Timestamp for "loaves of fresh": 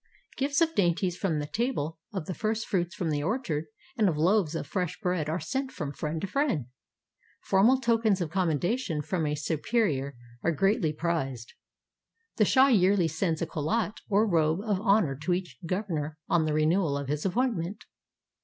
4.17-4.99